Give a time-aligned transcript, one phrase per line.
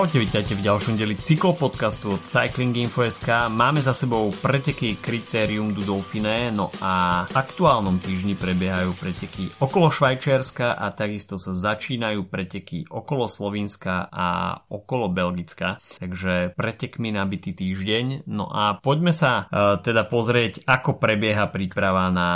[0.00, 3.52] Čaute, vítajte v ďalšom deli cyklopodcastu od Cycling Info.sk.
[3.52, 9.92] Máme za sebou preteky Criterium du Dauphiné, no a v aktuálnom týždni prebiehajú preteky okolo
[9.92, 15.76] Švajčiarska a takisto sa začínajú preteky okolo Slovenska a okolo Belgicka.
[16.00, 18.24] Takže pretekmi nabitý týždeň.
[18.24, 22.28] No a poďme sa uh, teda pozrieť, ako prebieha príprava na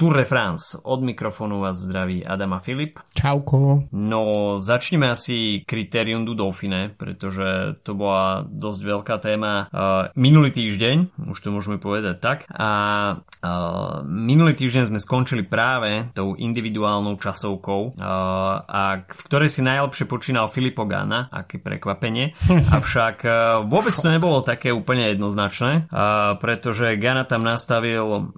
[0.00, 0.80] Tour de France.
[0.80, 3.04] Od mikrofónu vás zdraví Adama Filip.
[3.12, 3.84] Čauko.
[3.92, 11.26] No, začneme asi Criterium du Dauphiné pretože to bola dosť veľká téma uh, minulý týždeň,
[11.34, 12.46] už to môžeme povedať tak.
[12.54, 12.70] A
[13.18, 20.06] uh, minulý týždeň sme skončili práve tou individuálnou časovkou, uh, a v ktorej si najlepšie
[20.06, 22.38] počínal Filipo Gana, aké prekvapenie.
[22.78, 23.26] Avšak
[23.66, 25.90] vôbec to nebolo také úplne jednoznačné,
[26.38, 28.30] pretože Gana tam nastavil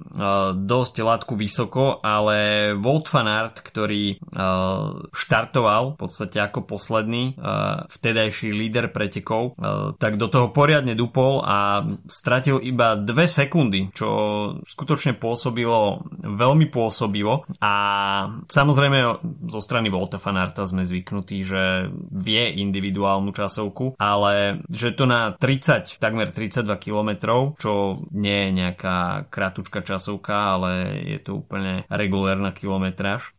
[0.55, 4.17] dosť látku vysoko, ale Wout van Aert, ktorý
[5.11, 7.34] štartoval v podstate ako posledný,
[7.91, 14.08] vtedajší líder pretekov, e, tak do toho poriadne dupol a stratil iba 2 sekundy, čo
[14.62, 17.44] skutočne pôsobilo veľmi pôsobivo.
[17.58, 17.75] A
[18.47, 18.98] samozrejme
[19.50, 25.98] zo strany Volta Fanarta sme zvyknutí, že vie individuálnu časovku, ale že to na 30,
[25.98, 27.10] takmer 32 km,
[27.58, 33.34] čo nie je nejaká kratučka časovka, ale je to úplne regulérna kilometráž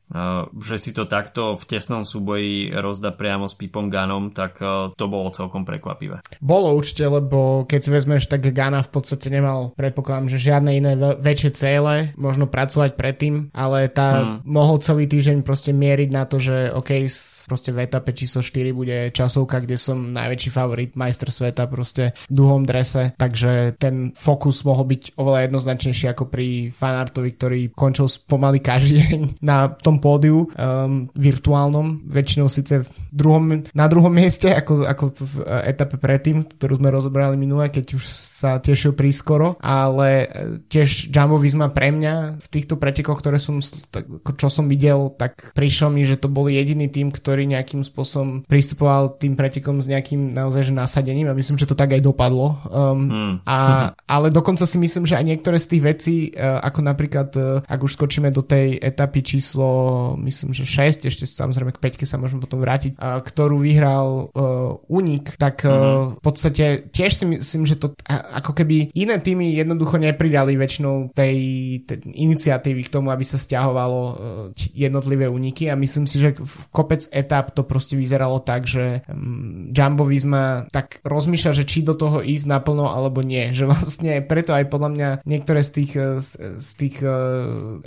[0.62, 4.62] že si to takto v tesnom súboji rozda priamo s Pipom Ganom, tak
[4.94, 6.22] to bolo celkom prekvapivé.
[6.40, 10.94] Bolo určite, lebo keď si vezmeš, tak Gana v podstate nemal, predpokladám, že žiadne iné
[10.98, 14.38] väčšie cieľe, možno pracovať predtým, ale tá hmm.
[14.46, 17.10] mohol celý týždeň proste mieriť na to, že OK,
[17.46, 22.34] proste v etape číslo 4 bude časovka, kde som najväčší favorit majster sveta proste v
[22.34, 28.60] duhom drese, takže ten fokus mohol byť oveľa jednoznačnejší ako pri fanartovi, ktorý končil pomaly
[28.62, 34.84] každý deň na tom pódiu um, virtuálnom, väčšinou síce v druhom, na druhom mieste ako,
[34.84, 35.36] ako v
[35.72, 38.04] etape predtým, ktorú sme rozobrali minule, keď už
[38.36, 40.28] sa tešil prískoro, ale e,
[40.68, 43.64] tiež Jumbo Visma pre mňa v týchto pretekoch, ktoré som,
[44.36, 49.16] čo som videl, tak prišlo mi, že to bol jediný tým, ktorý nejakým spôsobom pristupoval
[49.16, 52.60] tým pretekom s nejakým naozaj že nasadením a myslím, že to tak aj dopadlo.
[52.68, 53.34] Um, hmm.
[53.48, 53.58] a,
[54.10, 57.80] ale dokonca si myslím, že aj niektoré z tých vecí, uh, ako napríklad, uh, ak
[57.80, 59.68] už skočíme do tej etapy číslo,
[60.18, 65.36] myslím, že 6, ešte samozrejme k 5 sa môžeme potom vrátiť, ktorú vyhral uh, Unik,
[65.36, 66.06] tak uh, hmm.
[66.18, 71.36] v podstate tiež si myslím, že to ako keby iné týmy jednoducho nepridali väčšinou tej,
[71.84, 74.16] tej iniciatívy k tomu, aby sa stiahovalo uh,
[74.72, 79.02] jednotlivé úniky a myslím si, že v kopec et etap to proste vyzeralo tak, že
[79.10, 83.50] um, Jumbo Visma tak rozmýšľa, že či do toho ísť naplno alebo nie.
[83.56, 86.30] Že vlastne preto aj podľa mňa niektoré z tých, z,
[86.60, 86.96] z tých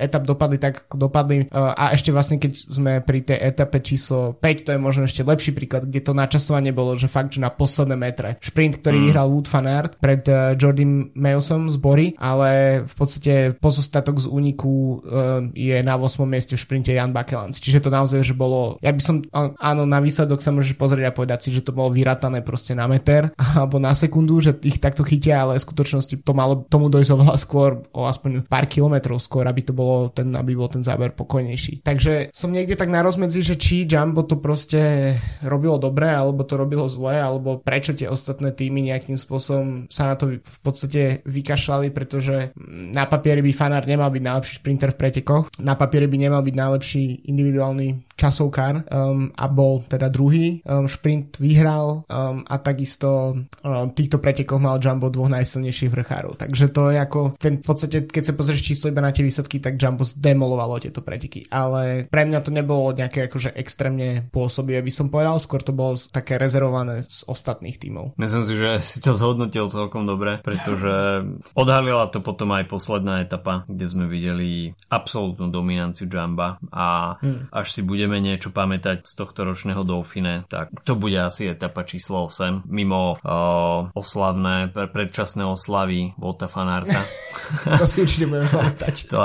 [0.01, 1.45] etap dopadli tak, ako dopadli.
[1.53, 5.25] Uh, a ešte vlastne keď sme pri tej etape číslo 5, to je možno ešte
[5.25, 8.37] lepší príklad, kde to načasovanie bolo, že fakt, že na posledné metre.
[8.45, 9.05] Šprint, ktorý mm.
[9.09, 14.27] vyhral Wood van Aert pred uh, Jordan Mailsom z Bory, ale v podstate pozostatok z
[14.29, 16.23] úniku uh, je na 8.
[16.29, 17.57] mieste v šprinte Jan Bakelans.
[17.57, 21.17] Čiže to naozaj, že bolo, ja by som áno, na výsledok sa môžeš pozrieť a
[21.17, 25.03] povedať si, že to bolo vyratané proste na meter alebo na sekundu, že ich takto
[25.07, 29.47] chytia, ale v skutočnosti to malo tomu dojsť oveľa skôr, o aspoň pár kilometrov skôr,
[29.49, 31.78] aby to bolo ten, aby bol ten záber pokojnejší.
[31.83, 36.59] Takže som niekde tak na rozmedzi, že či Jumbo to proste robilo dobre, alebo to
[36.59, 41.93] robilo zle, alebo prečo tie ostatné týmy nejakým spôsobom sa na to v podstate vykašľali,
[41.95, 46.43] pretože na papieri by Fanár nemal byť najlepší sprinter v pretekoch, na papieri by nemal
[46.43, 50.61] byť najlepší individuálny časovkár um, a bol teda druhý.
[50.67, 56.35] Um, šprint vyhral um, a takisto um, týchto pretekoch mal Jumbo dvoch najsilnejších vrchárov.
[56.35, 59.63] Takže to je ako, ten, v podstate, keď sa pozrieš číslo iba na tie výsledky,
[59.63, 61.47] tak Jumbo zdemolovalo tieto preteky.
[61.55, 65.95] Ale pre mňa to nebolo nejaké akože extrémne pôsobivé, by som povedal, skôr to bolo
[66.11, 68.19] také rezervované z ostatných tímov.
[68.19, 71.23] Myslím si, že si to zhodnotil celkom dobre, pretože
[71.53, 77.53] odhalila to potom aj posledná etapa, kde sme videli absolútnu dominanciu Jamba a hmm.
[77.53, 81.85] až si budeme budeme niečo pamätať z tohto ročného Dauphine, tak to bude asi etapa
[81.85, 87.05] číslo 8, mimo uh, oslavné, predčasné oslavy Volta Fanarta.
[87.81, 88.95] to si určite budeme pamätať.
[89.13, 89.19] to,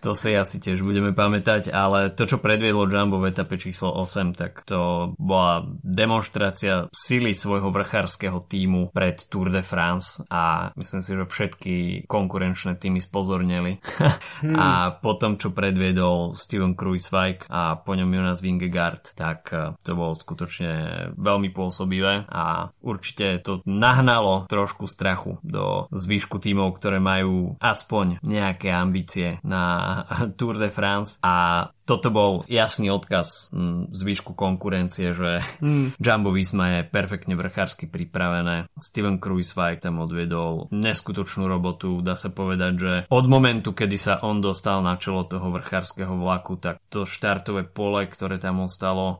[0.00, 4.32] to si asi tiež budeme pamätať, ale to, čo predviedlo Jumbo v etape číslo 8,
[4.32, 11.12] tak to bola demonstrácia sily svojho vrchárskeho týmu pred Tour de France a myslím si,
[11.12, 11.74] že všetky
[12.08, 13.76] konkurenčné týmy spozornili.
[14.44, 14.56] hmm.
[14.56, 20.14] A potom, čo predviedol Steven Kruiswijk a po ňom Jonas Vingegaard, tak eh, to bolo
[20.14, 20.72] skutočne
[21.18, 28.70] veľmi pôsobivé a určite to nahnalo trošku strachu do zvýšku tímov, ktoré majú aspoň nejaké
[28.70, 30.06] ambície na
[30.38, 35.96] Tour de France a toto bol jasný odkaz m, zvyšku konkurencie, že mm.
[36.04, 38.70] Jumbo Visma je perfektne vrchársky pripravené.
[38.78, 44.38] Steven Kruiswijk tam odviedol neskutočnú robotu, dá sa povedať, že od momentu, kedy sa on
[44.38, 49.18] dostal na čelo toho vrchárskeho vlaku, tak to štartové pole, ktoré tam ostalo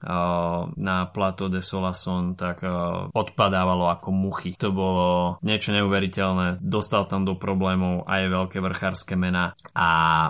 [0.76, 2.62] na Plato de Solason, tak
[3.12, 4.54] odpadávalo ako muchy.
[4.58, 5.08] To bolo
[5.42, 6.62] niečo neuveriteľné.
[6.62, 9.88] Dostal tam do problémov aj veľké vrchárske mená a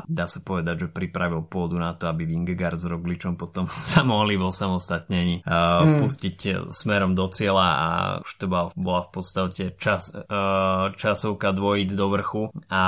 [0.08, 4.37] dá sa povedať, že pripravil pôdu na to, aby Vingegaard s Rogličom potom sa mohli
[4.37, 5.99] vo samostatnení uh, mm.
[6.03, 6.39] pustiť
[6.69, 7.89] smerom do cieľa a
[8.23, 12.83] už to bola, bola v podstate čas, uh, časovka dvojíc do vrchu a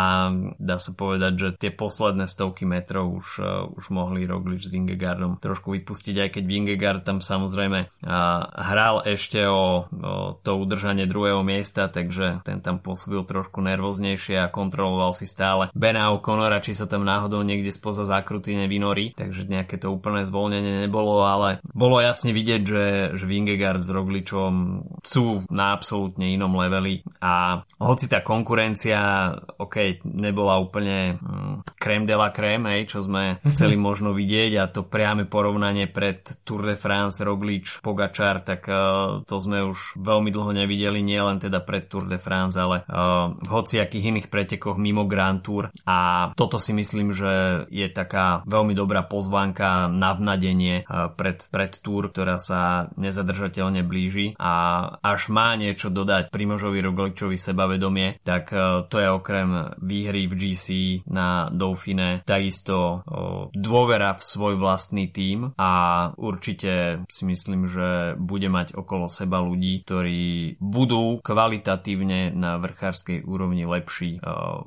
[0.58, 5.38] dá sa povedať, že tie posledné stovky metrov už, uh, už mohli Roglič s Vingegaardom
[5.38, 11.44] trošku vypustiť, aj keď Vingegaard tam samozrejme uh, hral ešte o, o to udržanie druhého
[11.44, 16.88] miesta, takže ten tam pôsobil trošku nervóznejšie a kontroloval si stále Bena O'Connora, či sa
[16.88, 22.36] tam náhodou niekde spoza zákruty nevynorí, takže nejaké to úplné zvolnenie nebolo, ale bolo jasne
[22.36, 22.84] vidieť, že,
[23.16, 24.52] že Vingegaard s Rogličom
[25.00, 32.16] sú na absolútne inom leveli a hoci tá konkurencia ok, nebola úplne mm, crème de
[32.16, 36.76] la crème, hej, čo sme chceli možno vidieť a to priame porovnanie pred Tour de
[36.76, 42.04] France Roglič Pogačar, tak uh, to sme už veľmi dlho nevideli, nielen teda pred Tour
[42.04, 47.14] de France, ale uh, v hociakých iných pretekoch mimo Grand Tour a toto si myslím,
[47.14, 53.86] že je taká veľmi dobrá pozvánka na vnadenie uh, pred, pred Tour, ktorá sa nezadržateľne
[53.86, 54.52] blíži a
[54.98, 60.66] až má niečo dodať Primožovi Rogličovi sebavedomie, tak uh, to je okrem výhry v GC
[61.06, 65.70] na Dauphine takisto uh, dôvera v svoj vlastný tím a
[66.18, 73.62] určite si myslím, že bude mať okolo seba ľudí, ktorí budú kvalitatívne na vrchárskej úrovni
[73.68, 74.18] lepší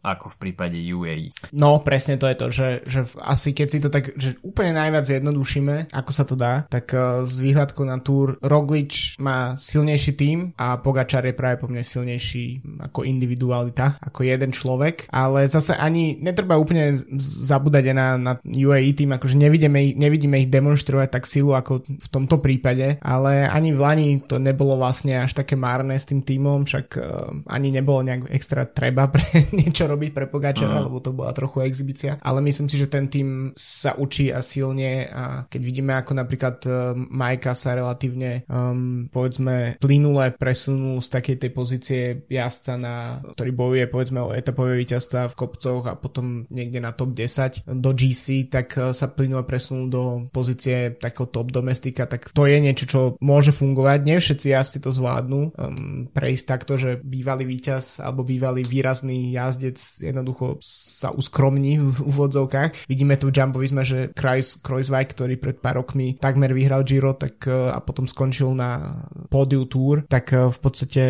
[0.01, 1.33] ako v prípade UAE.
[1.51, 5.05] No, presne to je to, že, že asi keď si to tak, že úplne najviac
[5.07, 6.91] zjednodušíme, ako sa to dá, tak
[7.23, 12.61] z výhľadku na túr Roglič má silnejší tým a Pogačar je práve po mne silnejší
[12.89, 19.15] ako individualita, ako jeden človek, ale zase ani netreba úplne zabúdať na, na UAE tým,
[19.15, 24.09] akože nevidíme, nevidíme ich demonstrovať tak silu ako v tomto prípade, ale ani v Lani
[24.25, 27.03] to nebolo vlastne až také márne s tým týmom, však uh,
[27.51, 29.25] ani nebolo nejak extra treba pre
[29.59, 30.87] niečo robiť pre Pogačara, uh-huh.
[30.87, 35.07] lebo to bola trochu exhibícia, ale myslím si, že ten tým sa učí a silne
[35.09, 41.35] a keď vidíme ako napríklad uh, Majka sa relatívne um, povedzme plynule presunul z takej
[41.41, 42.95] tej pozície jazdca na,
[43.35, 47.91] ktorý bojuje povedzme o etapové víťazstva v kopcoch a potom niekde na top 10 do
[47.93, 52.85] GC, tak uh, sa plynule presunul do pozície takého top domestika, tak to je niečo,
[52.87, 53.99] čo môže fungovať.
[54.03, 59.77] Nie všetci jazdci to zvládnu um, prejsť takto, že bývalý víťaz alebo bývalý výrazný jazdec
[60.01, 62.89] jednoducho sa uskromní v úvodzovkách.
[62.89, 67.45] Vidíme tu v Jumbovizme, že Kreis, Kreuzweig, ktorý pred pár rokmi takmer vyhral Giro tak,
[67.45, 71.03] uh, a potom skončil na pódiu Tour, tak uh, v podstate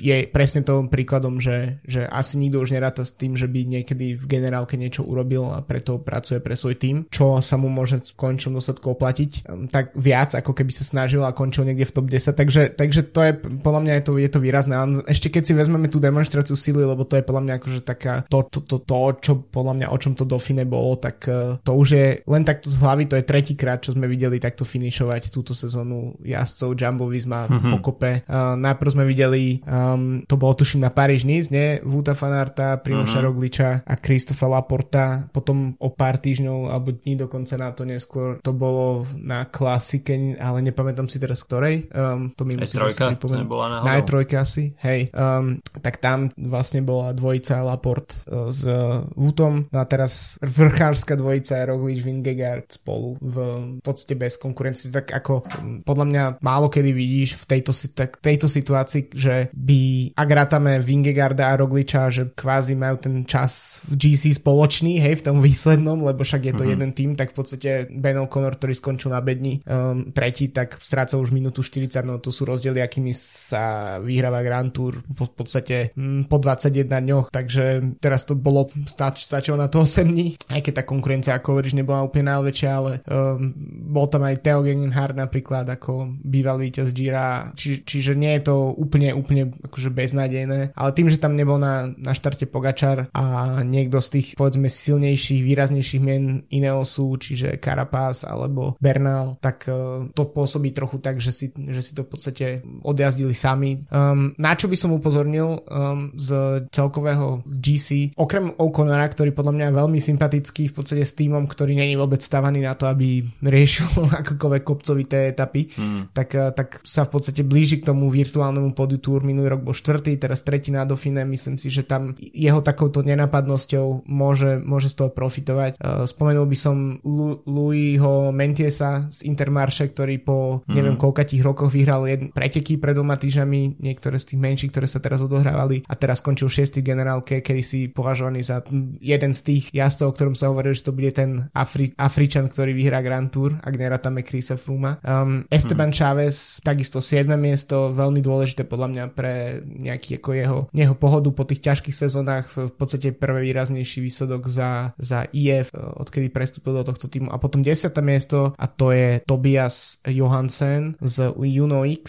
[0.00, 4.16] je presne to príkladom, že, že asi nikto už neráta s tým, že by niekedy
[4.16, 8.16] v generálke niečo urobil a preto pracuje pre svoj tým, čo sa mu môže v
[8.16, 12.08] končnom dôsledku oplatiť, um, tak viac ako keby sa snažil a končil niekde v top
[12.08, 14.74] 10, takže, takže to je, podľa mňa je to, je to výrazné.
[14.80, 18.24] A ešte keď si vezmeme tú demonstráciu sily, lebo to je podľa mňa akože taká,
[18.32, 21.28] to, to, to, to čo podľa mňa o čom to Dauphine bolo, tak
[21.60, 25.32] to už je len takto z hlavy, to je tretíkrát, čo sme videli takto finišovať
[25.32, 27.72] túto sezónu jazdcov Jumbo Visma mm-hmm.
[27.78, 28.10] pokope.
[28.26, 31.78] Uh, najprv sme videli, um, to bolo tuším na Paríž Nice, nie?
[31.82, 33.26] Vuta Fanarta, Primoša mm-hmm.
[33.26, 35.26] Rogliča a Kristofa Laporta.
[35.32, 40.64] Potom o pár týždňov alebo dní dokonca na to neskôr to bolo na klasike, ale
[40.64, 41.88] nepamätám si teraz ktorej.
[41.92, 43.88] Um, to mi musí trojka, nebola náhodou.
[43.88, 45.08] Na trojka asi, hej.
[45.14, 49.68] Um, tak tam vlastne bola dvojica Laport uh, s uh, Vutom.
[49.70, 53.36] No a teraz vrchárska dvojica Roglič Vingegaard spolu v,
[53.80, 54.92] podstate bez konkurencie.
[54.92, 60.12] Tak ako um, podľa mňa málo kedy vidíš v tejto, tak, tejto situácii, že by,
[60.12, 65.24] ak rátame Vingegaarda a Rogliča, že kvázi majú ten čas v GC spoločný, hej, v
[65.24, 66.72] tom výslednom, lebo však je to mm-hmm.
[66.76, 71.16] jeden tým, tak v podstate Ben O'Connor, ktorý skončil na bedni um, tretí, tak stráca
[71.16, 76.28] už minútu 40, no to sú rozdiely, akými sa vyhráva Grand Tour v podstate um,
[76.28, 80.72] po 21 dňoch, takže teraz to bolo, stač, stačilo na to 8 dní, aj keď
[80.80, 83.54] tá konkurencia, ako hovoríš, nebola úplne najväčšia, ale um,
[83.92, 88.72] bol tam aj Theo Gegenhardt napríklad, ako bývalý víťaz Gira, či, čiže nie je to
[88.72, 94.00] úplne, úplne akože beznádejné, ale tým, že tam nebol na, na štarte Pogačar a niekto
[94.00, 100.72] z tých povedzme silnejších, výraznejších mien Ineosu, čiže Carapaz alebo Bernal, tak uh, to pôsobí
[100.72, 102.46] trochu tak, že si, že si to v podstate
[102.80, 103.84] odjazdili sami.
[103.92, 109.66] Um, na čo by som upozornil um, z celkového GC, okrem O'Connora, ktorý podľa mňa
[109.68, 113.81] je veľmi sympatický v podstate s týmom, ktorý není vôbec stavaný na to, aby riešil
[114.22, 116.14] akokoľvek kopcovité etapy, mm.
[116.14, 119.26] tak, tak sa v podstate blíži k tomu virtuálnemu podiu Tour.
[119.26, 121.26] Minulý rok bol štvrtý, teraz tretí na Dauphine.
[121.26, 125.78] Myslím si, že tam jeho takouto nenapadnosťou môže, môže z toho profitovať.
[126.06, 130.72] Spomenul by som Lu- Louisho Mentiesa z Intermarše, ktorý po mm.
[130.72, 135.02] neviem koľkatých rokoch vyhral jedn, preteky pred dvoma týždňami, niektoré z tých menších, ktoré sa
[135.02, 136.78] teraz odohrávali a teraz skončil 6.
[136.84, 138.62] generálke, kedy si považovaný za
[139.00, 142.72] jeden z tých jazdcov, o ktorom sa hovorí, že to bude ten Afri- Afričan, ktorý
[142.76, 144.98] vyhrá Grand Tour, ak nerátame Chrisa Froome.
[145.04, 145.98] Um, Esteban hmm.
[145.98, 147.28] Chávez, takisto 7.
[147.38, 152.48] miesto, veľmi dôležité podľa mňa pre nejaký ako jeho, jeho pohodu po tých ťažkých sezónach,
[152.52, 157.28] v podstate prvý výraznejší výsledok za, za IF, odkedy prestúpil do tohto týmu.
[157.28, 157.92] A potom 10.
[158.00, 162.04] miesto a to je Tobias Johansen z Uno X,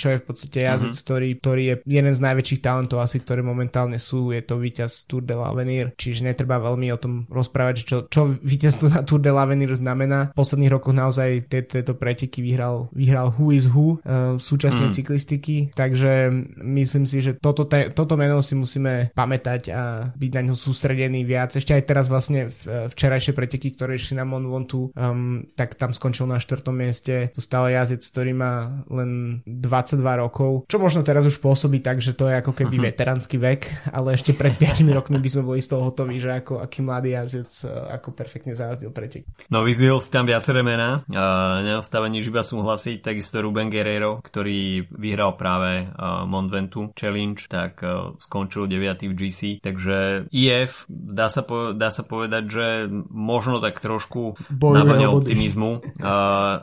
[0.00, 1.06] čo je v podstate jazdec, mm-hmm.
[1.06, 5.22] ktorý, ktorý je jeden z najväčších talentov asi, ktoré momentálne sú, je to víťaz Tour
[5.22, 9.70] de l'Avenir, čiže netreba veľmi o tom rozprávať, čo, čo víťazstvo na Tour de l'Avenir
[9.76, 10.32] znamená.
[10.32, 14.94] V posledných rokoch naozaj tieto preteky vyhral, vyhral Who is Who uh, súčasnej mm.
[14.98, 20.42] cyklistiky, takže myslím si, že toto, te, toto meno si musíme pamätať a byť na
[20.50, 21.54] ňo sústredený viac.
[21.54, 25.94] Ešte aj teraz vlastne v, včerajšie preteky, ktoré išli na Mont Ventoux, um, tak tam
[25.94, 27.30] skončil na štvrtom mieste.
[27.36, 32.16] To stále jazdec, ktorý má len 22 rokov, čo možno teraz už pôsobí tak, že
[32.16, 32.88] to je ako keby uh-huh.
[32.90, 36.64] veteránsky vek, ale ešte pred 5 rokmi by sme boli z toho hotoví, že ako
[36.64, 39.28] aký mladý jazdec e, ako perfektne zajazdil pretek.
[39.52, 44.88] No vyzvihol si tam viaceré mená, uh, neostáva nič iba súhlasiť, takisto Ruben Guerrero, ktorý
[44.92, 45.88] vyhral práve
[46.26, 49.08] Mont Ventoux Challenge, tak uh, skončil 9.
[49.10, 52.66] v GC, takže IF dá sa, po, dá sa povedať, že
[53.10, 56.06] možno tak trošku naplne optimizmu uh,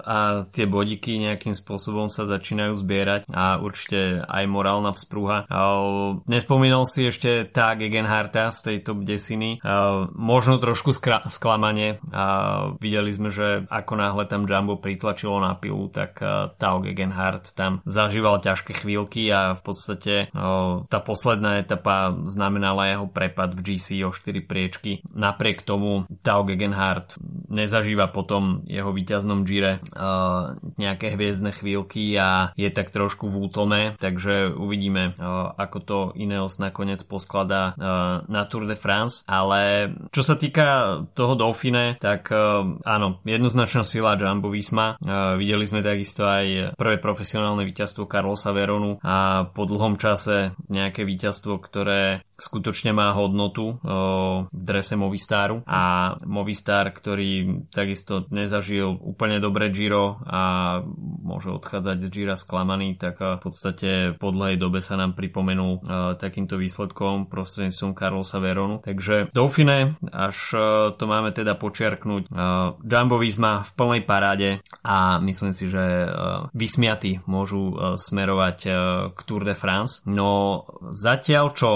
[0.04, 0.18] a
[0.54, 5.50] tie bodiky nejakým spôsobom sa začínajú zbierať a určite aj morálna vzprúha.
[6.30, 9.58] Nespomínal si ešte tá Gegenharta z tej top desiny.
[10.14, 11.98] Možno trošku skra- sklamanie.
[12.78, 16.22] Videli sme, že ako náhle tam Jumbo pritlačilo na pilu, tak
[16.62, 20.30] Tao Gegenhart tam zažíval ťažké chvíľky a v podstate
[20.88, 25.02] tá posledná etapa znamenala jeho prepad v GC o 4 priečky.
[25.10, 27.18] Napriek tomu Tao Gegenhart
[27.50, 29.82] nezažíva potom jeho víťaznom Gire
[30.78, 35.16] nejaké hviezdne chvíľky a je tak trošku v útlme, takže uvidíme,
[35.58, 37.74] ako to Ineos nakoniec poskladá
[38.28, 42.28] na Tour de France, ale čo sa týka toho Dauphine, tak
[42.84, 45.00] áno, jednoznačná sila Jumbo Visma.
[45.40, 51.64] Videli sme takisto aj prvé profesionálne víťazstvo Carlosa Veronu a po dlhom čase nejaké víťazstvo,
[51.64, 53.80] ktoré skutočne má hodnotu
[54.52, 60.84] v drese Movistaru a Movistar, ktorý takisto nezažil úplne dobre Giro a
[61.24, 65.80] môže odchádzať z Gira sklamaný, tak v podstate po dlhej dobe sa nám pripomenul uh,
[66.18, 68.82] takýmto výsledkom prostredníctvom Carlosa Veronu.
[68.82, 70.58] Takže Dauphine, až
[70.98, 72.34] to máme teda počiarknúť,
[72.82, 78.74] Jumbo Visma v plnej paráde a myslím si, že uh, vysmiatí môžu uh, smerovať uh,
[79.14, 80.02] k Tour de France.
[80.10, 81.72] No zatiaľ čo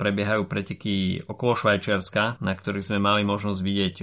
[0.00, 3.94] prebiehajú preteky okolo Švajčiarska, na ktorých sme mali možnosť vidieť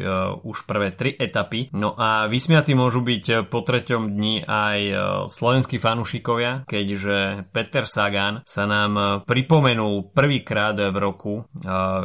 [0.46, 1.74] už prvé tri etapy.
[1.76, 4.80] No a vysmiatí môžu byť po treťom dni aj
[5.28, 11.34] slovenskí fanúšikovia, keďže Peter Sagan sa nám pripomenul prvýkrát v roku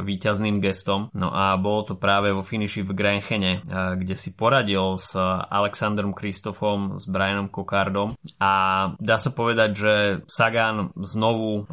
[0.03, 1.13] víťazným gestom.
[1.15, 5.15] No a bolo to práve vo finiši v Grenchene, kde si poradil s
[5.51, 8.53] Alexandrom Kristofom, s Brianom Kokardom a
[8.99, 9.93] dá sa povedať, že
[10.27, 11.67] Sagan znovu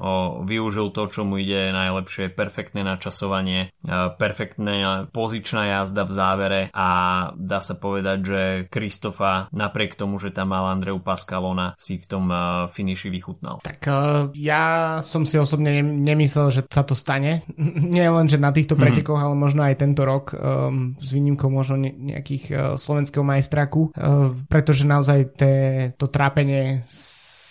[0.43, 6.89] využil to, čo mu ide najlepšie, perfektné načasovanie, uh, perfektná pozičná jazda v závere a
[7.33, 12.25] dá sa povedať, že Kristofa napriek tomu, že tam mal Andreu Pascalona si v tom
[12.29, 13.63] uh, finiši vychutnal.
[13.63, 17.45] Tak uh, ja som si osobne nemyslel, že sa to stane.
[17.95, 18.83] Nie len, že na týchto hmm.
[18.83, 23.46] pretekoch, ale možno aj tento rok um, s výnimkou možno nejakých slovenského majstraku,
[23.95, 25.53] uh, pretože naozaj te,
[25.95, 26.83] to trápenie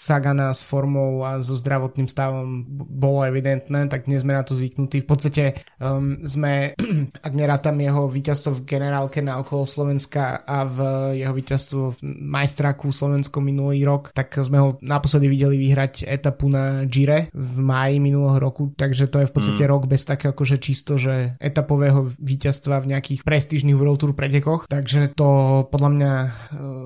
[0.07, 5.03] Sagana s formou a so zdravotným stavom bolo evidentné, tak dnes sme na to zvyknutí.
[5.03, 5.45] V podstate
[5.83, 6.79] um, sme,
[7.27, 10.79] ak nerátam jeho víťazstvo v generálke na okolo Slovenska a v
[11.19, 16.87] jeho víťazstvo v majstraku Slovensko minulý rok, tak sme ho naposledy videli vyhrať etapu na
[16.87, 19.71] Gire v máji minulého roku, takže to je v podstate mm.
[19.75, 25.17] rok bez takého akože čisto, že etapového víťazstva v nejakých prestížnych World Tour pretekoch, takže
[25.17, 26.31] to podľa mňa uh,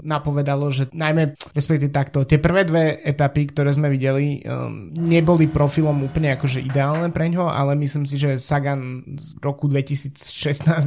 [0.06, 6.06] napovedalo, že najmä, respektíve takto, tie prvé dve etapy, ktoré sme videli, um, neboli profilom
[6.06, 10.16] úplne akože ideálne pre ňo, ale myslím si, že Sagan z roku 2016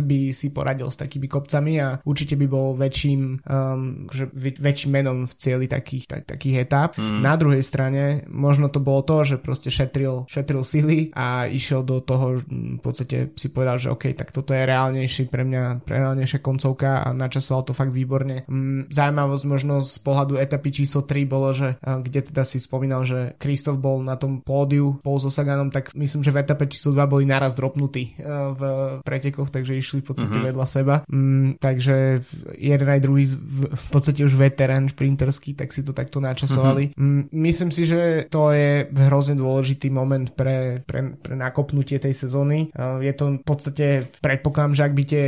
[0.08, 5.18] by si poradil s takými kopcami a určite by bol väčším, um, že väčším menom
[5.28, 6.96] v cieli takých, tak, takých etap.
[6.96, 7.20] Mm.
[7.22, 12.00] Na druhej strane možno to bolo to, že proste šetril, šetril sily a išiel do
[12.00, 16.40] toho, v podstate si povedal, že OK, tak toto je reálnejší pre mňa, pre reálnejšia
[16.40, 18.46] koncovka a načasoval to fakt výborne.
[18.48, 21.76] Mm, zaujímavosť možno z pohľadu etapy číslo 3 bolo, že
[22.14, 26.22] kde teda si spomínal, že Kristof bol na tom pódiu spolu so Saganom, tak myslím,
[26.22, 28.22] že v etape číslo 2 boli naraz dropnutí
[28.54, 28.62] v
[29.02, 30.50] pretekoch, takže išli v podstate mm-hmm.
[30.54, 30.96] vedľa seba.
[31.10, 32.22] Mm, takže
[32.54, 33.26] jeden aj druhý
[33.74, 36.94] v podstate už veterán šprinterský, tak si to takto načasovali.
[36.94, 37.02] Mm-hmm.
[37.02, 42.70] Mm, myslím si, že to je hrozne dôležitý moment pre, pre, pre nakopnutie tej sezóny.
[43.02, 45.26] Je to v podstate, predpokladám, že ak by tie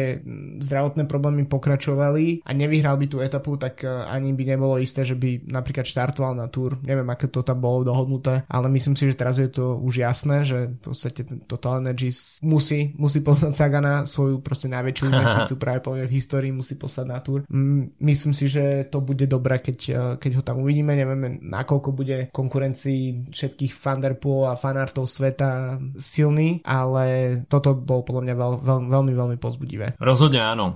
[0.61, 5.47] zdravotné problémy pokračovali a nevyhral by tú etapu, tak ani by nebolo isté, že by
[5.49, 6.75] napríklad štartoval na túr.
[6.84, 10.44] Neviem, aké to tam bolo dohodnuté, ale myslím si, že teraz je to už jasné,
[10.44, 16.08] že v podstate Total Energies musí, musí poznať Sagana svoju proste najväčšiu investíciu práve poviem
[16.10, 17.46] v histórii musí poslať na túr.
[17.50, 20.98] Mm, myslím si, že to bude dobré, keď, eh, keď ho tam uvidíme.
[20.98, 28.36] Nevieme, nakoľko bude konkurencii všetkých Thunderpool a fanartov sveta silný, ale toto bol podľa mňa
[28.36, 29.98] veľ, veľ, veľmi, veľmi pozbudivé.
[30.01, 30.74] Rozhodne áno.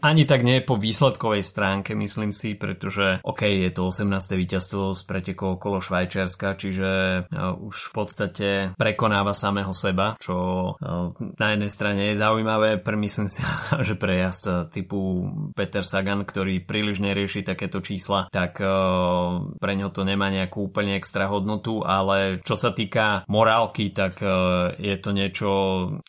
[0.00, 4.36] Ani tak nie po výsledkovej stránke, myslím si, pretože OK, je to 18.
[4.36, 6.88] víťazstvo z pretekov okolo Švajčiarska, čiže
[7.24, 10.36] eh, už v podstate prekonáva samého seba, čo
[10.76, 13.40] eh, na jednej strane je zaujímavé, pre myslím si,
[13.86, 19.88] že pre jazdca typu Peter Sagan, ktorý príliš nerieši takéto čísla, tak uh, pre ňo
[19.90, 24.20] to nemá nejakú úplne extra hodnotu, ale čo sa týka morálky, tak
[24.76, 25.50] je to niečo,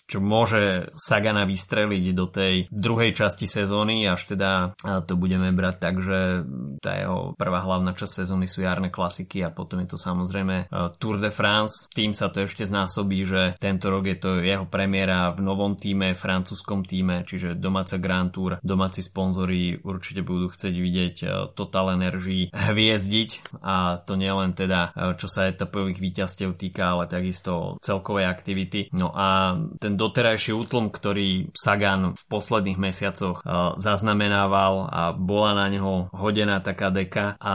[0.06, 4.76] čo môže Sagana vystreliť do tej druhej časti sezóny, až teda
[5.08, 6.46] to budeme brať tak, že
[6.82, 10.96] tá jeho prvá hlavná časť sezóny sú jarné klasiky a potom je to samozrejme uh,
[10.98, 11.92] Tour de France.
[11.92, 16.16] Tým sa to ešte znásobí, že tento rok je to jeho premiéra v novom týme,
[16.16, 22.48] francúzskom týme, čiže domáca Grand Tour, domáci sponzori určite budú chcieť vidieť e, Total Energy
[22.56, 28.88] hviezdiť a to nielen teda e, čo sa etapových víťazstiev týka, ale takisto celkovej aktivity.
[28.96, 35.68] No a ten doterajší útlom, ktorý Sagan v posledných mesiacoch e, zaznamenával a bola na
[35.68, 37.54] neho hodená taká deka a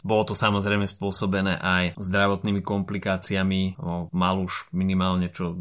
[0.00, 3.76] bolo to samozrejme spôsobené aj zdravotnými komplikáciami.
[4.10, 5.56] Mal už minimálne, čo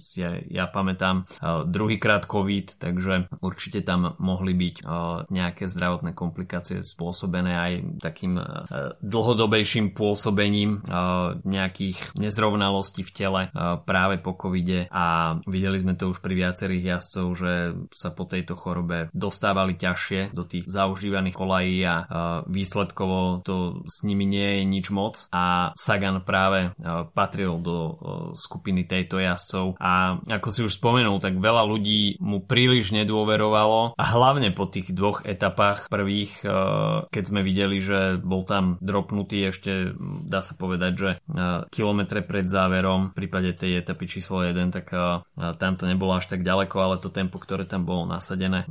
[0.00, 1.28] si ja, ja pamätám,
[1.68, 4.76] druhýkrát COVID, takže určite tam mohli byť
[5.28, 8.40] nejaké zdravotné komplikácie spôsobené aj takým
[9.02, 10.80] dlhodobejším pôsobením
[11.44, 13.42] nejakých nezrovnalostí v tele
[13.84, 17.52] práve po covide a videli sme to už pri viacerých jazdcov, že
[17.92, 21.96] sa po tejto chorobe dostávali ťažšie do tých zaužívaných kolají a
[22.46, 26.72] výsledkovo to s nimi nie je nič moc a Sagan práve
[27.12, 27.98] patril do
[28.32, 34.04] skupiny tejto jazdcov a ako si už spomenul, tak veľa ľudí mu príliš nedôverovalo a
[34.04, 36.50] hlavne po tých dvoch etapách prvých, eh,
[37.10, 39.94] keď sme videli, že bol tam dropnutý ešte,
[40.26, 41.10] dá sa povedať, že
[41.72, 44.88] kilometre pred záverom, v prípade tej etapy číslo 1, tak
[45.34, 48.64] tam to nebolo až tak ďaleko, ale to tempo, ktoré tam bolo nasadené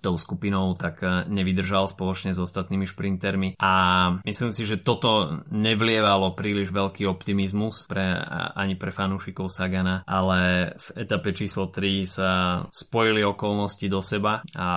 [0.00, 3.72] tou skupinou, tak nevydržal spoločne s ostatnými šprintermi a
[4.24, 8.12] myslím si, že toto nevlievalo príliš veľký optimizmus pre,
[8.52, 12.30] ani pre fanúšikov Sagana, ale v etape číslo 3 sa
[12.68, 14.68] spojili okolnosti do seba a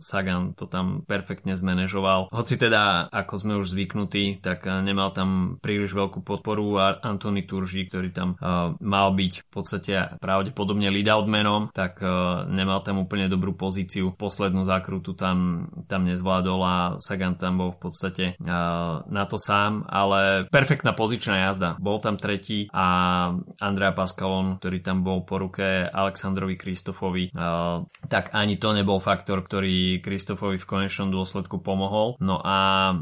[0.00, 2.32] Sagan to tam perfektne zmanéžoval.
[2.32, 7.44] Hoci teda, ako sme už zvyknutí, tak eh, nemal tam príliš veľkú podporu a Antony
[7.44, 13.02] Turži, ktorý tam uh, mal byť v podstate pravdepodobne lead outmanom, tak uh, nemal tam
[13.02, 14.14] úplne dobrú pozíciu.
[14.14, 19.57] Poslednú zákrutu tam, tam nezvládol a Sagan tam bol v podstate uh, na to sám,
[19.86, 21.78] ale perfektná pozičná jazda.
[21.78, 22.86] Bol tam tretí a
[23.62, 27.32] Andrea Pascalon, ktorý tam bol po ruke Aleksandrovi Kristofovi,
[28.06, 32.20] tak ani to nebol faktor, ktorý Kristofovi v konečnom dôsledku pomohol.
[32.20, 32.58] No a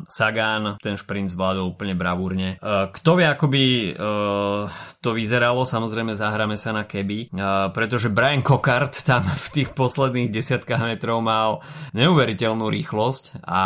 [0.07, 2.63] Sagan ten šprint zvládol úplne bravúrne.
[2.63, 4.63] Uh, kto vie, ako by uh,
[5.03, 10.31] to vyzeralo, samozrejme zahráme sa na keby, uh, pretože Brian Cockart tam v tých posledných
[10.31, 11.67] desiatkách metrov mal
[11.99, 13.63] neuveriteľnú rýchlosť a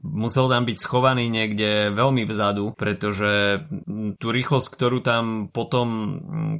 [0.00, 3.64] musel tam byť schovaný niekde veľmi vzadu, pretože
[4.16, 5.88] tú rýchlosť, ktorú tam potom,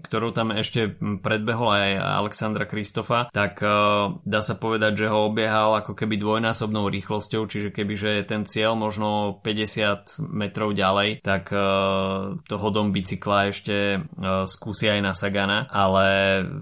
[0.03, 1.91] ktorú tam ešte predbehol aj
[2.25, 7.71] Alexandra Kristofa, tak uh, dá sa povedať, že ho obiehal ako keby dvojnásobnou rýchlosťou, čiže
[7.71, 14.03] keby že je ten cieľ možno 50 metrov ďalej, tak uh, to hodom bicykla ešte
[14.03, 16.07] uh, skúsi aj na Sagana, ale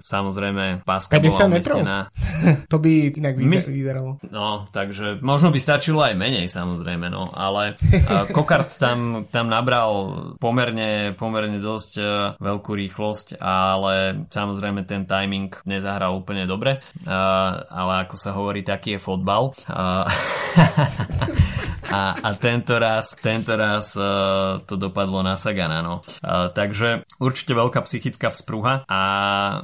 [0.05, 1.79] samozrejme páska 50 bola metrov?
[2.73, 4.19] to by inak vyzeralo.
[4.29, 9.91] No, takže možno by stačilo aj menej samozrejme, no, ale uh, Kokart tam, tam nabral
[10.39, 18.07] pomerne, pomerne dosť uh, veľkú rýchlosť, ale samozrejme ten timing nezahral úplne dobre, uh, ale
[18.07, 19.53] ako sa hovorí, taký je fotbal.
[21.91, 25.81] A, a tento raz, tento raz uh, to dopadlo na Sagana.
[25.83, 26.03] No.
[26.21, 29.01] Uh, takže určite veľká psychická vzpruha a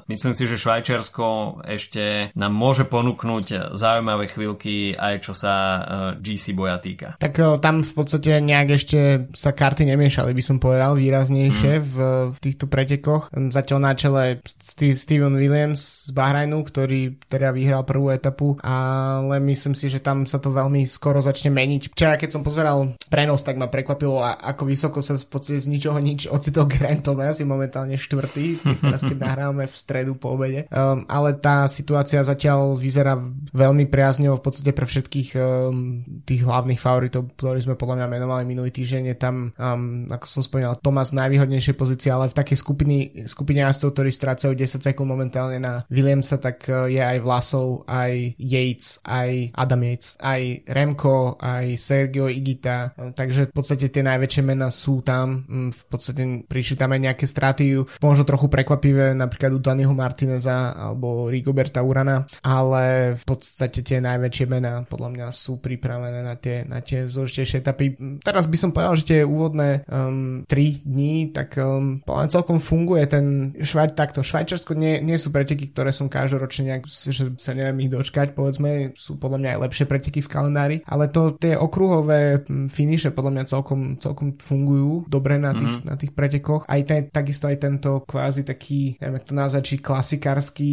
[0.07, 5.83] myslím si, že Švajčiarsko ešte nám môže ponúknuť zaujímavé chvíľky aj čo sa uh,
[6.19, 7.19] GC boja týka.
[7.19, 8.99] Tak uh, tam v podstate nejak ešte
[9.35, 11.85] sa karty nemiešali, by som povedal, výraznejšie mm.
[11.85, 11.97] v,
[12.33, 13.31] v týchto pretekoch.
[13.33, 19.75] Zatiaľ na čele St- Steven Williams z Bahrajnu, ktorý teda vyhral prvú etapu, ale myslím
[19.75, 21.93] si, že tam sa to veľmi skoro začne meniť.
[21.93, 25.73] Včera včera, keď som pozeral prenos, tak ma prekvapilo, ako vysoko sa v podstate z
[25.73, 27.17] ničoho nič ocitol Granton.
[27.25, 30.69] Ja si momentálne štvrtý, teraz keď nahrávame v stredu po obede.
[30.69, 33.17] Um, ale tá situácia zatiaľ vyzerá
[33.57, 38.45] veľmi priaznevo v podstate pre všetkých um, tých hlavných favoritov, ktorí sme podľa mňa menovali
[38.45, 39.03] minulý týždeň.
[39.13, 43.97] Je tam, um, ako som spomínal, Tomas najvýhodnejšej pozície, ale v takej skupiny, skupine jazdcov,
[43.97, 49.53] ktorí strácajú 10 sekúnd momentálne na Williamsa, tak uh, je aj Vlasov, aj Yates, aj
[49.57, 55.07] Adam Yates, aj Remko, aj Ser Sergio Igita, takže v podstate tie najväčšie mená sú
[55.07, 59.95] tam, mm, v podstate prišli tam aj nejaké straty, možno trochu prekvapivé, napríklad u Daniho
[59.95, 66.35] Martineza alebo Rigoberta Urana, ale v podstate tie najväčšie mená podľa mňa sú pripravené na
[66.35, 67.95] tie, na tie zložitejšie etapy.
[68.19, 73.07] Teraz by som povedal, že tie úvodné um, 3 dní, tak um, podľa celkom funguje
[73.07, 77.87] ten Švajč, takto, Švajčarsko nie, nie sú preteky, ktoré som každoročne nejak, že sa neviem
[77.87, 81.92] ich dočkať, povedzme, sú podľa mňa aj lepšie preteky v kalendári, ale to tie okruh
[81.93, 82.41] okruhové
[82.73, 85.89] finiše podľa mňa celkom, celkom fungujú dobre na tých, mm-hmm.
[85.93, 86.65] na tých pretekoch.
[86.65, 90.71] Aj ten, takisto aj tento kvázi taký, neviem, jak to nazvať, či klasikársky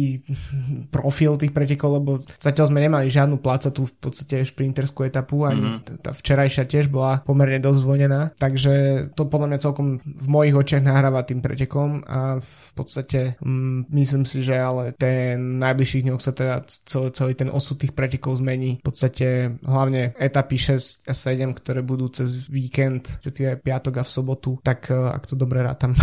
[0.96, 3.36] profil tých pretekov, lebo zatiaľ sme nemali žiadnu
[3.70, 6.00] tu v podstate šprinterskú etapu, ani mm-hmm.
[6.00, 8.74] tá včerajšia tiež bola pomerne dosť zvonená, takže
[9.12, 14.24] to podľa mňa celkom v mojich očiach nahráva tým pretekom a v podstate mm, myslím
[14.24, 18.80] si, že ale ten najbližších dňoch sa teda celý, celý ten osud tých pretekov zmení.
[18.80, 24.04] V podstate hlavne etapy 6 a 7, ktoré budú cez víkend, že tie piatok a
[24.06, 25.98] v sobotu, tak eh, ak to dobre rátam,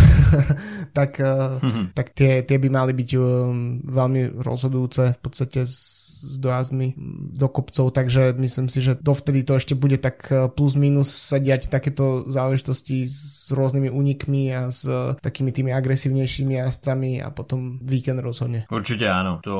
[0.98, 1.96] tak, mm-hmm.
[1.96, 6.98] tak tie, tie by mali byť um, veľmi rozhodujúce v podstate z s dojazdmi
[7.38, 11.38] do kopcov, takže myslím si, že dovtedy to ešte bude tak e, plus minus sa
[11.38, 14.84] diať takéto záležitosti s rôznymi únikmi a s
[15.22, 18.66] takými tými agresívnejšími jazdcami a potom víkend rozhodne.
[18.68, 19.56] Určite áno, to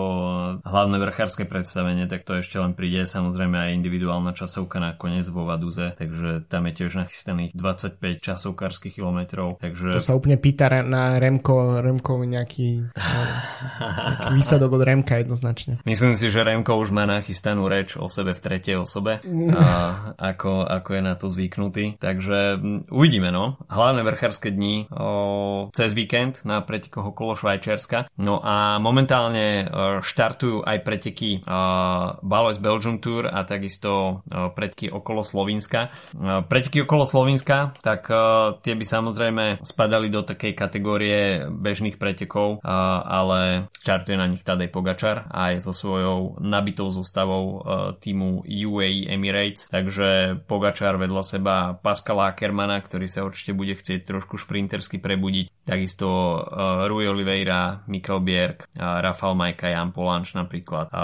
[0.62, 5.46] hlavné vrchárske predstavenie, tak to ešte len príde, samozrejme aj individuálna časovka na koniec vo
[5.46, 9.94] Vaduze, takže tam je tiež nachystaných 25 časovkárskych kilometrov, takže...
[9.94, 12.88] To sa úplne pýta na Remko, Remko nejaký,
[14.08, 15.80] nejaký výsadok od Remka jednoznačne.
[15.84, 19.20] Myslím si, že Remko už má nachystanú reč o sebe v tretej osobe,
[19.52, 19.68] a
[20.16, 22.00] ako, ako je na to zvyknutý.
[22.00, 22.56] Takže
[22.88, 23.60] uvidíme, no.
[23.68, 28.08] Hlavné vrchárske dni o, cez víkend na pretekoch okolo Švajčiarska.
[28.16, 29.68] No a momentálne
[30.00, 31.44] štartujú aj preteky
[32.24, 35.92] Balois Belgium Tour a takisto preteky okolo Slovenska.
[36.48, 38.08] Preteky okolo Slovenska, tak
[38.64, 42.64] tie by samozrejme spadali do takej kategórie bežných pretekov,
[43.04, 47.60] ale štartuje na nich Tadej Pogačar aj so svojou nabitou zostavou e,
[47.98, 54.38] týmu UAE Emirates, takže Pogačar vedľa seba Pascala Ackermana, ktorý sa určite bude chcieť trošku
[54.38, 56.38] šprintersky prebudiť, takisto e,
[56.86, 60.88] Rui Oliveira, Mikel Bierk, Rafal Majka, Jan Polanč napríklad.
[60.88, 60.96] E,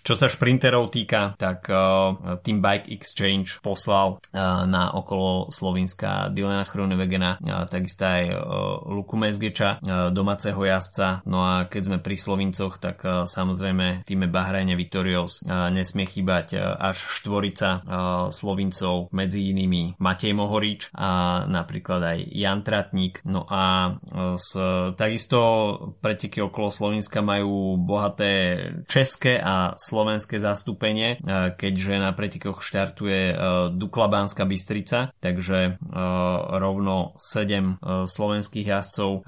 [0.00, 1.68] čo sa šprinterov týka, tak
[2.46, 4.22] Team Bike Exchange poslal
[4.66, 8.24] na okolo Slovenska Dylana Chronewegena, takisto aj
[8.86, 9.82] Luku Mezgeča,
[10.14, 11.26] domáceho jazdca.
[11.26, 17.00] No a keď sme pri Slovincoch, tak samozrejme v týme Bahrajne Vitorios nesmie chýbať až
[17.00, 17.82] štvorica
[18.28, 23.24] Slovincov, medzi inými Matej Mohorič a napríklad aj Jan Tratník.
[23.26, 23.96] No a
[24.36, 24.48] z,
[24.94, 25.40] takisto
[26.04, 31.18] preteky okolo Slovenska majú bohaté české a slovenské zastúpenie,
[31.56, 33.32] keďže na pretekoch štartuje
[33.72, 35.78] Dukla Bystrica, takže
[36.60, 39.22] rovno 7 slovenských jazdcov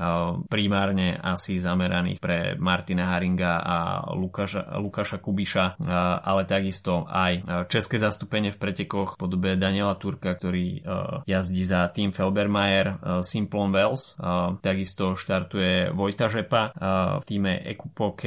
[0.50, 3.78] primárne asi zameraných pre Martina Haringa a
[4.14, 5.79] Lukáša, Lukáša Kuby Kubiša,
[6.27, 10.83] ale takisto aj české zastúpenie v pretekoch v podobe Daniela Turka, ktorý
[11.31, 14.18] jazdí za tým Felbermayer Simplon Wells.
[14.59, 16.74] Takisto štartuje Vojta Žepa
[17.22, 18.18] v týme Equipo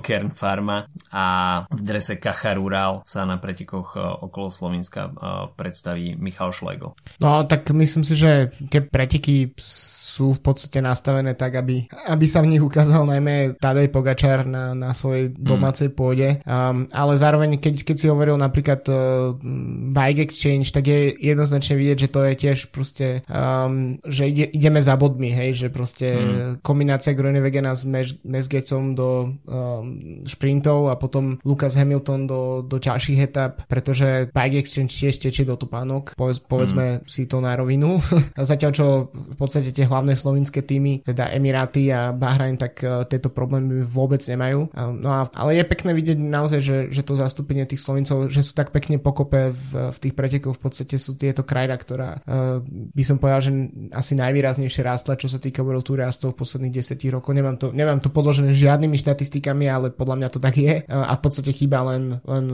[0.00, 1.26] Kern Pharma a
[1.68, 5.12] v drese Kacha Rural sa na pretekoch okolo Slovenska
[5.52, 6.96] predstaví Michal Šlego.
[7.20, 9.52] No tak myslím si, že tie preteky
[10.10, 14.74] sú v podstate nastavené tak, aby, aby sa v nich ukázal najmä Tadej Pogačar na,
[14.74, 15.38] na svojej hmm.
[15.38, 15.94] domácej mm.
[15.94, 16.28] pôde.
[16.42, 19.36] Um, ale zároveň, keď, keď si hovoril napríklad uh,
[19.94, 24.80] Bike Exchange, tak je jednoznačne vidieť, že to je tiež proste, um, že ide, ideme
[24.82, 26.64] za bodmi, hej, že proste mm.
[26.64, 27.84] kombinácia Groenewegena s
[28.24, 34.90] Mesgecom do um, šprintov a potom Lucas Hamilton do, do ťažších etap, pretože Bike Exchange
[34.90, 37.06] tiež tečie do topánok, Povedz, povedzme mm.
[37.06, 38.00] si to na rovinu.
[38.38, 43.04] a zatiaľ, čo v podstate tie hlavné slovinské týmy, teda Emiráty a Bahrain, tak uh,
[43.04, 44.72] tieto problémy vôbec nemajú.
[44.76, 48.52] No a, ale je pekné vidieť naozaj, že, že to zastúpenie tých Slovincov, že sú
[48.56, 53.02] tak pekne pokope v, v tých pretekoch, v podstate sú tieto krajina, ktorá uh, by
[53.04, 53.52] som povedal, že
[53.92, 57.30] asi najvýraznejšie rástla, čo sa týka World Tour v posledných 10 rokov.
[57.36, 61.12] Nemám to, nemám to podložené žiadnymi štatistikami, ale podľa mňa to tak je uh, a
[61.16, 62.44] v podstate chýba len, len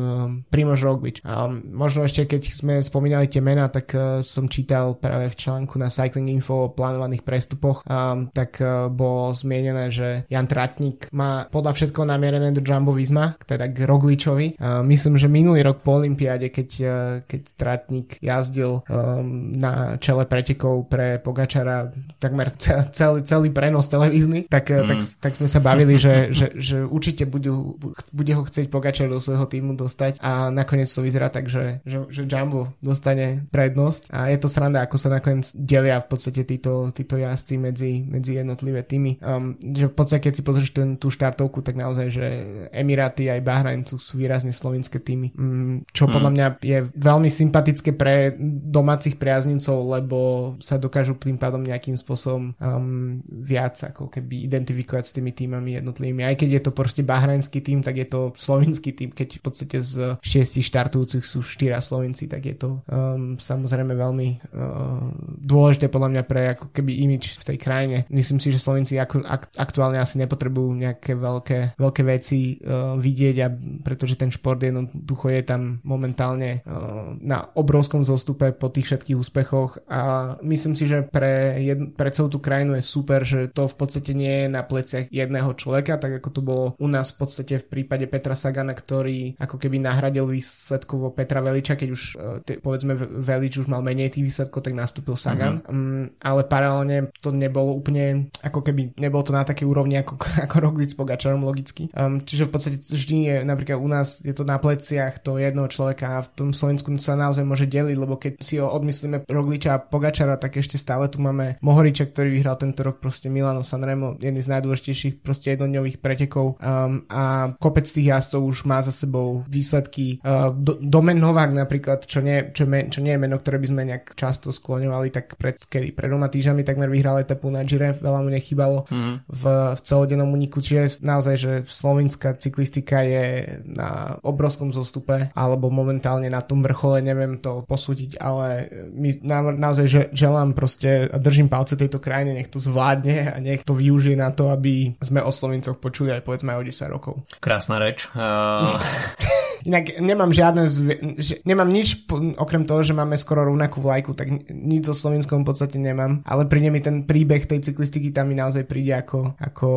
[0.51, 1.23] Primož Roglič.
[1.23, 5.93] Um, možno ešte, keď sme spomínali tie mená, tak som čítal práve v článku na
[5.93, 11.77] Cycling Info o plánovaných prestupoch, um, tak uh, bolo zmienené, že Jan Tratník má podľa
[11.77, 14.57] všetko namierené do Jumbo Visma, teda k Rogličovi.
[14.57, 16.91] Uh, myslím, že minulý rok po Olympiáde, keď, uh,
[17.29, 22.57] keď Tratník jazdil um, na čele pretekov pre Pogačara takmer
[22.97, 24.89] celý, celý prenos televízny, tak, mm.
[24.89, 27.77] tak, tak sme sa bavili, že, že, že určite budú,
[28.17, 32.09] bude ho chcieť Pogačar do svojho týmu dostať a nakoniec to vyzerá tak, že, že,
[32.09, 36.89] že Jumbo dostane prednosť a je to sranda, ako sa nakoniec delia v podstate títo,
[36.95, 39.19] títo jazdci medzi, medzi jednotlivé týmy.
[39.23, 42.27] Um, že v podstate, keď si pozrieš ten, tú štartovku, tak naozaj, že
[42.71, 45.35] Emiráty aj Bahrajn sú, sú výrazne slovinské týmy.
[45.37, 46.13] Um, čo mm.
[46.13, 48.35] podľa mňa je veľmi sympatické pre
[48.71, 50.19] domácich priaznincov, lebo
[50.63, 56.23] sa dokážu tým pádom nejakým spôsobom um, viac ako keby identifikovať s tými týmami jednotlivými.
[56.23, 59.11] Aj keď je to proste bahrajnský tým, tak je to slovinský tým.
[59.11, 64.29] Keď v podstate z šiestich štartujúcich sú štyria Slovinci, tak je to um, samozrejme veľmi
[64.55, 65.09] uh,
[65.41, 67.97] dôležité podľa mňa pre ako keby imič v tej krajine.
[68.13, 73.37] Myslím si, že Slovenci ako, ak, aktuálne asi nepotrebujú nejaké veľké, veľké veci uh, vidieť,
[73.41, 73.49] a
[73.81, 79.81] pretože ten šport jednoducho je tam momentálne uh, na obrovskom zostupe po tých všetkých úspechoch
[79.89, 83.77] a myslím si, že pre, jed, pre celú tú krajinu je super, že to v
[83.81, 87.65] podstate nie je na pleciach jedného človeka, tak ako to bolo u nás v podstate
[87.65, 92.93] v prípade Petra Sagana, ktorý ako keby nahradil výsledkovo Petra Veliča, keď už uh, povedzme
[93.01, 95.65] Velič už mal menej tých výsledkov, tak nastúpil Sagan.
[95.65, 95.73] Mm-hmm.
[95.73, 100.57] Um, ale paralelne to nebolo úplne, ako keby nebolo to na takej úrovni ako, ako
[100.61, 101.89] Roglic s Pogačarom logicky.
[101.93, 105.69] Um, čiže v podstate vždy je, napríklad u nás je to na pleciach to jedného
[105.71, 109.71] človeka a v tom Slovensku sa naozaj môže deliť, lebo keď si ho odmyslíme Rogliča
[109.77, 114.17] a Pogačara, tak ešte stále tu máme Mohoriča, ktorý vyhral tento rok proste Milano Sanremo,
[114.19, 119.43] jedný z najdôležitejších proste jednodňových pretekov um, a kopec tých jazdcov už má za sebou
[119.51, 120.23] výsledky.
[120.23, 123.69] Uh, do, Domen Novák napríklad, čo nie, čo, me, čo nie je meno, ktoré by
[123.69, 127.93] sme nejak často skloňovali, tak pred, kedy, pred dvoma týždňami takmer vyhral etapu na Gire,
[127.93, 129.15] veľa mu nechybalo mm-hmm.
[129.29, 129.43] v,
[129.77, 136.41] v celodennom uniku, čiže naozaj, že slovenská cyklistika je na obrovskom zostupe, alebo momentálne na
[136.41, 141.77] tom vrchole, neviem to posúdiť, ale my na, naozaj že, želám proste a držím palce
[141.77, 145.77] tejto krajine, nech to zvládne a nech to využije na to, aby sme o Slovencoch
[145.77, 147.15] počuli aj povedzme aj o 10 rokov.
[147.43, 148.09] Krásna reč.
[148.17, 148.73] Uh...
[149.65, 150.69] Inak nemám žiadne,
[151.17, 152.05] že, nemám nič
[152.37, 156.45] okrem toho, že máme skoro rovnakú vlajku, tak nič so Slovenskom v podstate nemám, ale
[156.45, 159.69] príde mi ten príbeh tej cyklistiky tam mi naozaj príde ako, ako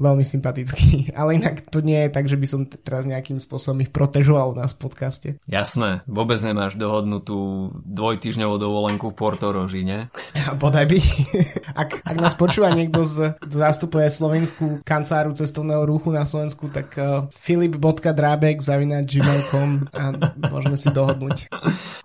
[0.00, 0.88] veľmi sympatický.
[1.20, 4.72] Ale inak to nie je tak, že by som teraz nejakým spôsobom ich protežoval nás
[4.72, 5.28] v podcaste.
[5.44, 10.08] Jasné, vôbec nemáš dohodnutú dvojtyžňovú dovolenku v Porto Roži, ne?
[10.32, 10.98] Ja, bodaj by.
[11.82, 16.96] ak, ak nás počúva niekto z, z zástupuje Slovensku kanceláru cestovného ruchu na Slovensku, tak
[16.96, 20.04] uh, filip.drábek zavinač gmail.com a
[20.48, 21.52] môžeme si dohodnúť.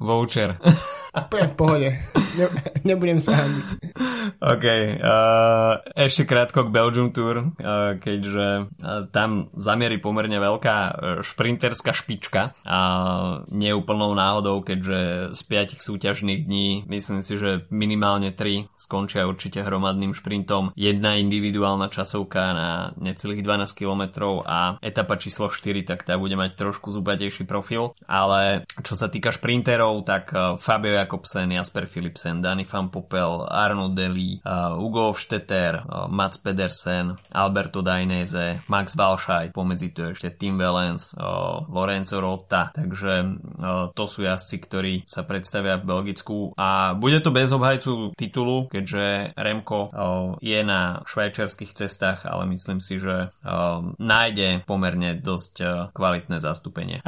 [0.04, 0.60] Voucher.
[1.15, 1.89] Úplne v pohode.
[2.36, 2.45] Ne,
[2.84, 3.67] nebudem sa hambiť.
[4.43, 4.65] OK.
[4.99, 10.78] Uh, ešte krátko k Belgium Tour, uh, keďže uh, tam zamierí pomerne veľká
[11.23, 12.80] šprinterská špička a
[13.47, 20.12] neúplnou náhodou, keďže z piatich súťažných dní myslím si, že minimálne tri skončia určite hromadným
[20.12, 20.75] šprintom.
[20.75, 24.04] Jedna individuálna časovka na necelých 12 km
[24.43, 27.95] a etapa číslo 4, tak tá bude mať trošku zubatejší profil.
[28.10, 34.41] Ale čo sa týka šprinterov, tak Fabio Jakobsen, Jasper Philipsen, Dani van Poppel, Arno Deli,
[34.77, 42.17] Ugo Stetter, uh, Mats Pedersen, Alberto Dainese, Max Walscheid, pomedzi to ešte Tim uh, Lorenzo
[42.19, 43.37] Rotta, takže
[43.95, 49.35] to sú jazdci, ktorí sa predstavia v Belgicku a bude to bez obhajcu titulu, keďže
[49.35, 49.91] Remko
[50.41, 53.29] je na švajčiarských cestách, ale myslím si, že
[53.99, 57.03] nájde pomerne dosť kvalitné zastúpenie.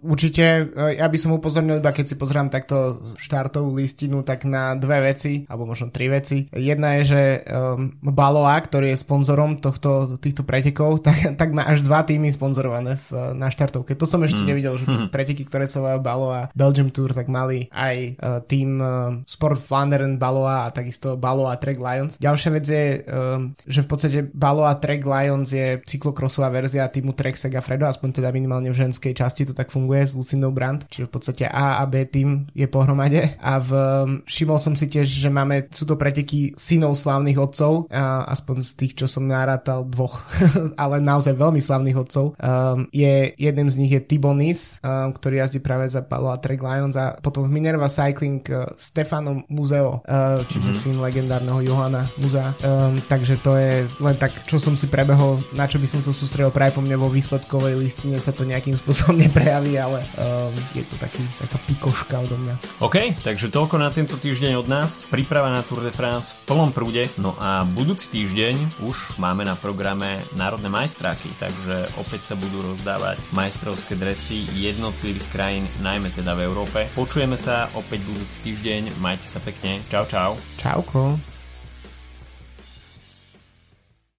[0.00, 4.76] Určite, ja by som upozornil iba keď si pozrám takto štát štartovú listinu, tak na
[4.76, 6.44] dve veci, alebo možno tri veci.
[6.52, 11.80] Jedna je, že um, Baloa, ktorý je sponzorom tohto, týchto pretekov, tak, tak má až
[11.80, 13.96] dva týmy sponzorované v, na štartovke.
[13.96, 14.48] To som ešte mm.
[14.52, 15.08] nevidel, že mm.
[15.08, 20.20] preteky, ktoré sa volajú Baloa Belgium Tour, tak mali aj uh, tým uh, Sport Flandern
[20.20, 22.12] Baloa a takisto Baloa Track Lions.
[22.20, 27.40] Ďalšia vec je, um, že v podstate Baloa Track Lions je cyklokrosová verzia týmu Trek
[27.40, 31.12] Segafredo, aspoň teda minimálne v ženskej časti to tak funguje s Lucindou Brand, čiže v
[31.16, 33.19] podstate A a B tým je pohromade.
[33.40, 37.90] A v, um, všimol som si tiež, že máme, sú to preteky synov slávnych otcov,
[37.90, 40.22] a aspoň z tých, čo som narátal dvoch,
[40.82, 42.34] ale naozaj veľmi slávnych otcov.
[42.38, 46.60] Um, je, jedným z nich je Tibonis, um, ktorý jazdí práve za Palo a Trek
[46.60, 50.82] Lions a potom v Minerva Cycling uh, Stefano Muzeo, uh, čiže mm-hmm.
[50.82, 52.52] syn legendárneho Johana Muzea.
[52.62, 56.14] Um, takže to je len tak, čo som si prebehol, na čo by som sa
[56.14, 60.84] sústredil práve po mne vo výsledkovej listine sa to nejakým spôsobom neprejaví, ale um, je
[60.86, 62.54] to taký, taká pikoška odo mňa.
[62.80, 65.08] OK, takže toľko na tento týždeň od nás.
[65.08, 67.08] Príprava na Tour de France v plnom prúde.
[67.18, 73.18] No a budúci týždeň už máme na programe Národné majstráky, takže opäť sa budú rozdávať
[73.34, 76.86] majstrovské dresy jednotlivých krajín, najmä teda v Európe.
[76.92, 79.82] Počujeme sa opäť budúci týždeň, majte sa pekne.
[79.88, 80.36] Čau, čau.
[80.60, 81.39] Čauko.